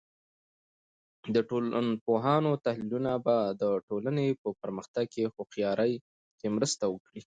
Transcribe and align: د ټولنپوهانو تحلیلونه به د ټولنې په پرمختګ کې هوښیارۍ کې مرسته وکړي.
د 1.33 1.37
ټولنپوهانو 1.49 2.51
تحلیلونه 2.65 3.11
به 3.25 3.37
د 3.61 3.63
ټولنې 3.87 4.27
په 4.41 4.49
پرمختګ 4.61 5.05
کې 5.13 5.23
هوښیارۍ 5.35 5.93
کې 6.39 6.47
مرسته 6.55 6.83
وکړي. 6.93 7.19